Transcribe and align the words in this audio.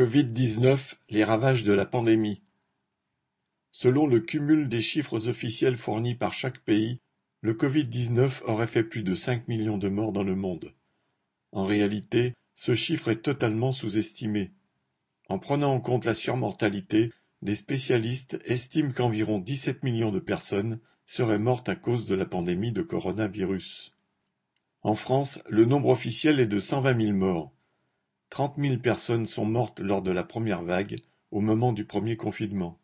Covid-dix-neuf, 0.00 0.98
les 1.10 1.24
ravages 1.24 1.62
de 1.62 1.74
la 1.74 1.84
pandémie. 1.84 2.40
Selon 3.70 4.06
le 4.06 4.20
cumul 4.20 4.66
des 4.70 4.80
chiffres 4.80 5.28
officiels 5.28 5.76
fournis 5.76 6.14
par 6.14 6.32
chaque 6.32 6.60
pays, 6.60 7.00
le 7.42 7.52
Covid-dix-neuf 7.52 8.42
aurait 8.46 8.66
fait 8.66 8.82
plus 8.82 9.02
de 9.02 9.14
cinq 9.14 9.46
millions 9.46 9.76
de 9.76 9.90
morts 9.90 10.12
dans 10.12 10.22
le 10.22 10.34
monde. 10.34 10.72
En 11.52 11.66
réalité, 11.66 12.32
ce 12.54 12.74
chiffre 12.74 13.10
est 13.10 13.20
totalement 13.20 13.72
sous-estimé. 13.72 14.52
En 15.28 15.38
prenant 15.38 15.74
en 15.74 15.80
compte 15.82 16.06
la 16.06 16.14
surmortalité, 16.14 17.12
des 17.42 17.54
spécialistes 17.54 18.40
estiment 18.46 18.92
qu'environ 18.92 19.38
dix-sept 19.38 19.82
millions 19.82 20.12
de 20.12 20.18
personnes 20.18 20.80
seraient 21.04 21.38
mortes 21.38 21.68
à 21.68 21.76
cause 21.76 22.06
de 22.06 22.14
la 22.14 22.24
pandémie 22.24 22.72
de 22.72 22.80
coronavirus. 22.80 23.92
En 24.80 24.94
France, 24.94 25.40
le 25.50 25.66
nombre 25.66 25.90
officiel 25.90 26.40
est 26.40 26.46
de 26.46 26.58
cent 26.58 26.80
vingt 26.80 26.94
mille 26.94 27.12
morts. 27.12 27.52
Trente 28.30 28.58
mille 28.58 28.80
personnes 28.80 29.26
sont 29.26 29.44
mortes 29.44 29.80
lors 29.80 30.02
de 30.02 30.12
la 30.12 30.22
première 30.22 30.62
vague, 30.62 31.02
au 31.32 31.40
moment 31.40 31.72
du 31.72 31.84
premier 31.84 32.16
confinement, 32.16 32.80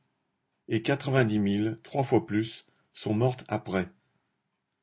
et 0.67 0.83
quatre-vingt-dix 0.83 1.39
mille, 1.39 1.79
trois 1.85 2.03
fois 2.03 2.27
plus, 2.27 2.67
sont 2.93 3.15
mortes 3.15 3.45
après. 3.47 3.89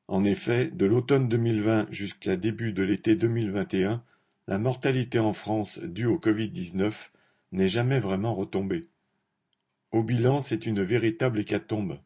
En 0.08 0.24
effet, 0.24 0.70
de 0.70 0.86
l'automne 0.86 1.28
2020 1.28 1.92
jusqu'à 1.92 2.38
début 2.38 2.72
de 2.72 2.82
l'été 2.82 3.18
2021, 3.18 4.06
la 4.48 4.58
mortalité 4.58 5.20
en 5.20 5.34
France 5.34 5.80
due 5.80 6.06
au 6.06 6.18
Covid-19 6.18 6.94
n'est 7.52 7.68
jamais 7.68 8.00
vraiment 8.00 8.34
retombée. 8.34 8.84
Au 9.92 10.02
bilan, 10.02 10.40
c'est 10.40 10.66
une 10.66 10.82
véritable 10.82 11.40
hécatombe. 11.40 12.00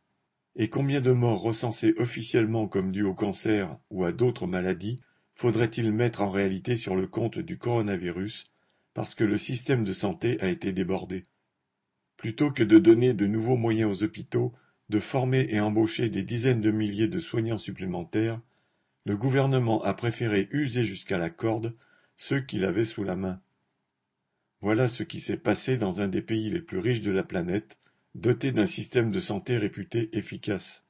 Et 0.56 0.70
combien 0.70 1.00
de 1.00 1.12
morts 1.12 1.42
recensées 1.42 1.94
officiellement 1.98 2.68
comme 2.68 2.92
dues 2.92 3.04
au 3.04 3.14
cancer 3.14 3.78
ou 3.92 4.04
à 4.04 4.12
d'autres 4.12 4.48
maladies 4.48 5.00
faudrait-il 5.38 5.91
mettre 5.91 6.23
en 6.23 6.32
réalité 6.32 6.77
sur 6.77 6.96
le 6.96 7.05
compte 7.05 7.38
du 7.38 7.58
coronavirus 7.59 8.44
parce 8.95 9.14
que 9.14 9.23
le 9.23 9.38
système 9.38 9.84
de 9.84 9.94
santé 9.94 10.41
a 10.41 10.50
été 10.50 10.73
débordé? 10.73 11.23
Plutôt 12.18 12.52
que 12.52 12.64
de 12.64 12.80
donner 12.80 13.14
de 13.14 13.28
nouveaux 13.28 13.55
moyens 13.55 13.92
aux 13.92 14.03
hôpitaux, 14.03 14.53
de 14.89 15.00
former 15.00 15.45
et 15.50 15.59
embaucher 15.59 16.09
des 16.09 16.23
dizaines 16.23 16.62
de 16.62 16.72
milliers 16.72 17.08
de 17.08 17.20
soignants 17.20 17.59
supplémentaires, 17.59 18.42
le 19.06 19.16
gouvernement 19.16 19.84
a 19.84 19.94
préféré 19.94 20.50
user 20.52 20.84
jusqu'à 20.84 21.20
la 21.20 21.30
corde 21.30 21.78
ceux 22.17 22.42
qu'il 22.42 22.66
avait 22.66 22.86
sous 22.86 23.03
la 23.03 23.16
main. 23.16 23.40
Voilà 24.62 24.88
ce 24.88 25.03
qui 25.03 25.22
s'est 25.22 25.38
passé 25.38 25.78
dans 25.78 26.02
un 26.02 26.08
des 26.08 26.23
pays 26.23 26.50
les 26.50 26.62
plus 26.62 26.80
riches 26.80 27.02
de 27.02 27.12
la 27.12 27.23
planète, 27.23 27.78
doté 28.16 28.52
d'un 28.52 28.66
système 28.66 29.12
de 29.12 29.19
santé 29.19 29.59
réputé 29.59 30.09
efficace. 30.17 30.84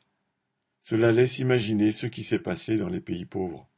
Cela 0.79 1.11
laisse 1.11 1.39
imaginer 1.39 1.91
ce 1.91 2.07
qui 2.07 2.23
s'est 2.23 2.39
passé 2.39 2.77
dans 2.77 2.87
les 2.87 3.01
pays 3.01 3.25
pauvres. 3.25 3.69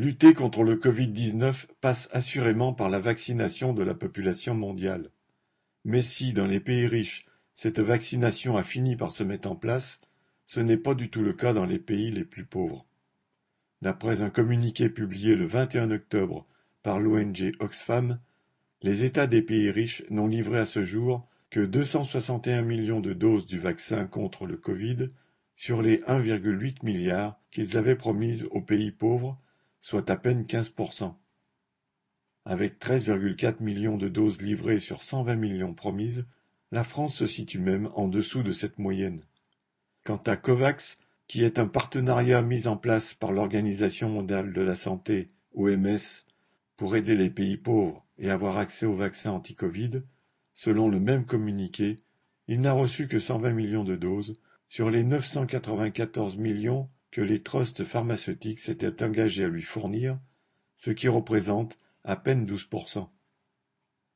Lutter 0.00 0.32
contre 0.32 0.62
le 0.62 0.76
Covid-19 0.76 1.66
passe 1.80 2.08
assurément 2.12 2.72
par 2.72 2.88
la 2.88 3.00
vaccination 3.00 3.72
de 3.72 3.82
la 3.82 3.94
population 3.94 4.54
mondiale. 4.54 5.10
Mais 5.84 6.02
si, 6.02 6.32
dans 6.32 6.46
les 6.46 6.60
pays 6.60 6.86
riches, 6.86 7.26
cette 7.52 7.80
vaccination 7.80 8.56
a 8.56 8.62
fini 8.62 8.94
par 8.94 9.10
se 9.10 9.24
mettre 9.24 9.50
en 9.50 9.56
place, 9.56 9.98
ce 10.46 10.60
n'est 10.60 10.76
pas 10.76 10.94
du 10.94 11.10
tout 11.10 11.24
le 11.24 11.32
cas 11.32 11.52
dans 11.52 11.64
les 11.64 11.80
pays 11.80 12.12
les 12.12 12.24
plus 12.24 12.44
pauvres. 12.44 12.86
D'après 13.82 14.20
un 14.20 14.30
communiqué 14.30 14.88
publié 14.88 15.34
le 15.34 15.46
21 15.46 15.90
octobre 15.90 16.46
par 16.84 17.00
l'ONG 17.00 17.56
Oxfam, 17.58 18.20
les 18.82 19.02
États 19.02 19.26
des 19.26 19.42
pays 19.42 19.68
riches 19.68 20.04
n'ont 20.10 20.28
livré 20.28 20.60
à 20.60 20.64
ce 20.64 20.84
jour 20.84 21.26
que 21.50 21.58
261 21.58 22.62
millions 22.62 23.00
de 23.00 23.14
doses 23.14 23.48
du 23.48 23.58
vaccin 23.58 24.06
contre 24.06 24.46
le 24.46 24.58
Covid 24.58 25.08
sur 25.56 25.82
les 25.82 25.96
1,8 26.02 26.84
milliard 26.84 27.40
qu'ils 27.50 27.76
avaient 27.76 27.96
promises 27.96 28.46
aux 28.52 28.62
pays 28.62 28.92
pauvres 28.92 29.40
soit 29.88 30.10
à 30.10 30.16
peine 30.16 30.42
15%. 30.42 31.14
Avec 32.44 32.78
13,4 32.78 33.62
millions 33.62 33.96
de 33.96 34.10
doses 34.10 34.42
livrées 34.42 34.80
sur 34.80 35.00
120 35.00 35.36
millions 35.36 35.72
promises, 35.72 36.26
la 36.72 36.84
France 36.84 37.14
se 37.14 37.26
situe 37.26 37.58
même 37.58 37.88
en 37.94 38.06
dessous 38.06 38.42
de 38.42 38.52
cette 38.52 38.78
moyenne. 38.78 39.22
Quant 40.04 40.20
à 40.26 40.36
COVAX, 40.36 40.98
qui 41.26 41.42
est 41.42 41.58
un 41.58 41.66
partenariat 41.66 42.42
mis 42.42 42.66
en 42.66 42.76
place 42.76 43.14
par 43.14 43.32
l'Organisation 43.32 44.10
mondiale 44.10 44.52
de 44.52 44.60
la 44.60 44.74
santé, 44.74 45.26
OMS, 45.54 46.26
pour 46.76 46.94
aider 46.94 47.16
les 47.16 47.30
pays 47.30 47.56
pauvres 47.56 48.04
et 48.18 48.28
avoir 48.28 48.58
accès 48.58 48.84
aux 48.84 48.94
vaccins 48.94 49.32
anti-Covid, 49.32 50.02
selon 50.52 50.90
le 50.90 51.00
même 51.00 51.24
communiqué, 51.24 51.96
il 52.46 52.60
n'a 52.60 52.72
reçu 52.72 53.08
que 53.08 53.20
120 53.20 53.52
millions 53.52 53.84
de 53.84 53.96
doses 53.96 54.34
sur 54.68 54.90
les 54.90 55.02
994 55.02 56.36
millions 56.36 56.90
que 57.10 57.20
les 57.20 57.42
trusts 57.42 57.84
pharmaceutiques 57.84 58.58
s'étaient 58.58 59.02
engagés 59.02 59.44
à 59.44 59.48
lui 59.48 59.62
fournir, 59.62 60.18
ce 60.76 60.90
qui 60.90 61.08
représente 61.08 61.76
à 62.04 62.16
peine 62.16 62.46
douze 62.46 62.64
pour 62.64 62.88
cent. 62.88 63.12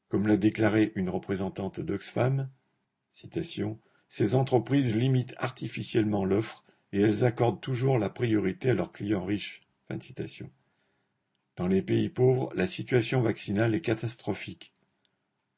Comme 0.08 0.26
l'a 0.26 0.36
déclaré 0.36 0.92
une 0.94 1.08
représentante 1.08 1.80
d'Oxfam, 1.80 2.50
citation, 3.10 3.80
ces 4.08 4.34
entreprises 4.34 4.94
limitent 4.94 5.34
artificiellement 5.38 6.24
l'offre 6.24 6.64
et 6.92 7.00
elles 7.00 7.24
accordent 7.24 7.60
toujours 7.60 7.98
la 7.98 8.10
priorité 8.10 8.70
à 8.70 8.74
leurs 8.74 8.92
clients 8.92 9.24
riches. 9.24 9.62
Dans 11.56 11.66
les 11.66 11.82
pays 11.82 12.08
pauvres, 12.08 12.52
la 12.54 12.66
situation 12.66 13.20
vaccinale 13.20 13.74
est 13.74 13.80
catastrophique. 13.80 14.72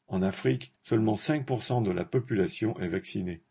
En 0.07 0.23
Afrique, 0.23 0.73
seulement 0.83 1.15
5% 1.15 1.83
de 1.83 1.91
la 1.91 2.05
population 2.05 2.79
est 2.81 2.89
vaccinée. 2.89 3.43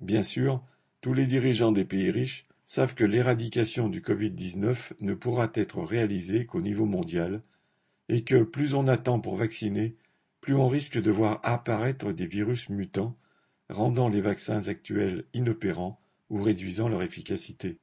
Bien 0.00 0.22
sûr, 0.22 0.64
tous 1.00 1.12
les 1.12 1.26
dirigeants 1.26 1.72
des 1.72 1.84
pays 1.84 2.10
riches 2.10 2.46
savent 2.70 2.94
que 2.94 3.02
l'éradication 3.02 3.88
du 3.88 4.00
Covid-19 4.00 4.92
ne 5.00 5.14
pourra 5.14 5.50
être 5.54 5.82
réalisée 5.82 6.46
qu'au 6.46 6.62
niveau 6.62 6.86
mondial 6.86 7.42
et 8.08 8.22
que 8.22 8.44
plus 8.44 8.74
on 8.74 8.86
attend 8.86 9.18
pour 9.18 9.34
vacciner, 9.34 9.96
plus 10.40 10.54
on 10.54 10.68
risque 10.68 10.96
de 11.02 11.10
voir 11.10 11.40
apparaître 11.42 12.12
des 12.12 12.28
virus 12.28 12.68
mutants, 12.68 13.18
rendant 13.70 14.08
les 14.08 14.20
vaccins 14.20 14.68
actuels 14.68 15.24
inopérants 15.34 16.00
ou 16.28 16.40
réduisant 16.40 16.88
leur 16.88 17.02
efficacité. 17.02 17.80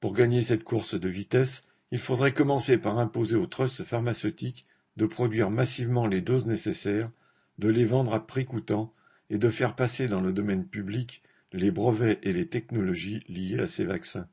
Pour 0.00 0.12
gagner 0.12 0.42
cette 0.42 0.64
course 0.64 0.94
de 0.94 1.08
vitesse, 1.08 1.62
il 1.90 1.98
faudrait 1.98 2.34
commencer 2.34 2.76
par 2.76 2.98
imposer 2.98 3.36
aux 3.36 3.46
trusts 3.46 3.84
pharmaceutiques 3.84 4.66
de 4.98 5.06
produire 5.06 5.48
massivement 5.48 6.06
les 6.06 6.20
doses 6.20 6.44
nécessaires, 6.44 7.10
de 7.56 7.70
les 7.70 7.86
vendre 7.86 8.12
à 8.12 8.26
prix 8.26 8.44
coûtant 8.44 8.92
et 9.30 9.38
de 9.38 9.48
faire 9.48 9.74
passer 9.74 10.08
dans 10.08 10.20
le 10.20 10.34
domaine 10.34 10.66
public 10.66 11.22
les 11.52 11.70
brevets 11.70 12.18
et 12.22 12.32
les 12.32 12.48
technologies 12.48 13.22
liées 13.28 13.58
à 13.58 13.66
ces 13.66 13.84
vaccins. 13.84 14.28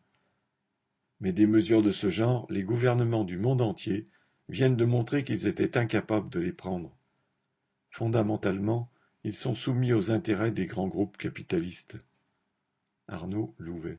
Mais 1.22 1.32
des 1.32 1.48
mesures 1.48 1.84
de 1.84 1.92
ce 1.92 2.10
genre, 2.10 2.46
les 2.50 2.64
gouvernements 2.64 3.24
du 3.24 3.38
monde 3.38 3.62
entier 3.62 4.06
viennent 4.50 4.76
de 4.76 4.86
montrer 4.86 5.24
qu'ils 5.24 5.48
étaient 5.48 5.78
incapables 5.78 6.30
de 6.30 6.40
les 6.40 6.52
prendre. 6.52 6.96
Fondamentalement, 7.90 8.92
ils 9.24 9.34
sont 9.34 9.56
soumis 9.56 9.94
aux 9.94 10.12
intérêts 10.12 10.52
des 10.52 10.68
grands 10.68 10.88
groupes 10.88 11.18
capitalistes. 11.18 11.98
Arnaud 13.08 13.56
Louvet 13.60 13.94